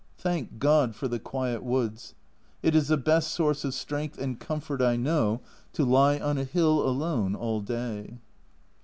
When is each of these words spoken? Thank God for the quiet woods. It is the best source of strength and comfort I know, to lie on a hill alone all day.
Thank 0.17 0.57
God 0.57 0.95
for 0.95 1.07
the 1.07 1.19
quiet 1.19 1.61
woods. 1.61 2.15
It 2.63 2.73
is 2.75 2.87
the 2.87 2.97
best 2.97 3.31
source 3.33 3.63
of 3.63 3.75
strength 3.75 4.17
and 4.17 4.39
comfort 4.39 4.81
I 4.81 4.95
know, 4.95 5.41
to 5.73 5.85
lie 5.85 6.17
on 6.17 6.39
a 6.39 6.43
hill 6.43 6.81
alone 6.81 7.35
all 7.35 7.61
day. 7.61 8.17